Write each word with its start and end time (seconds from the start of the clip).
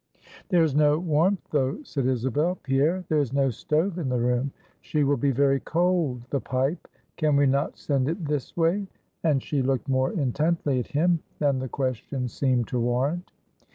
"There 0.49 0.63
is 0.63 0.73
no 0.73 0.97
warmth, 0.97 1.47
though," 1.51 1.77
said 1.83 2.07
Isabel. 2.07 2.55
"Pierre, 2.63 3.03
there 3.07 3.19
is 3.19 3.33
no 3.33 3.51
stove 3.51 3.99
in 3.99 4.09
the 4.09 4.17
room. 4.19 4.51
She 4.81 5.03
will 5.03 5.15
be 5.15 5.29
very 5.29 5.59
cold. 5.59 6.23
The 6.31 6.39
pipe 6.41 6.87
can 7.17 7.35
we 7.35 7.45
not 7.45 7.77
send 7.77 8.09
it 8.09 8.25
this 8.25 8.57
way?" 8.57 8.87
And 9.23 9.43
she 9.43 9.61
looked 9.61 9.87
more 9.87 10.11
intently 10.11 10.79
at 10.79 10.87
him, 10.87 11.19
than 11.37 11.59
the 11.59 11.69
question 11.69 12.27
seemed 12.29 12.67
to 12.69 12.79
warrant. 12.79 13.31